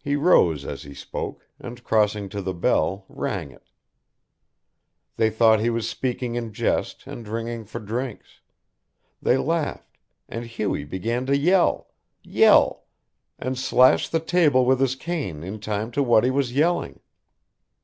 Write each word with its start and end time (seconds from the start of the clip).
He 0.00 0.14
rose 0.14 0.64
as 0.64 0.84
he 0.84 0.94
spoke, 0.94 1.48
and 1.58 1.82
crossing 1.82 2.28
to 2.28 2.40
the 2.40 2.54
bell 2.54 3.04
rang 3.08 3.50
it. 3.50 3.68
They 5.16 5.30
thought 5.30 5.58
he 5.58 5.68
was 5.68 5.88
speaking 5.88 6.36
in 6.36 6.52
jest 6.52 7.08
and 7.08 7.26
ringing 7.26 7.64
for 7.64 7.80
drinks; 7.80 8.38
they 9.20 9.36
laughed, 9.36 9.98
and 10.28 10.44
Hughie 10.44 10.84
began 10.84 11.26
to 11.26 11.36
yell, 11.36 11.88
yell, 12.22 12.84
and 13.36 13.58
slash 13.58 14.08
the 14.08 14.20
table 14.20 14.64
with 14.64 14.78
his 14.78 14.94
cane 14.94 15.42
in 15.42 15.58
time 15.58 15.90
to 15.90 16.04
what 16.04 16.22
he 16.22 16.30
was 16.30 16.52
yelling. 16.52 17.00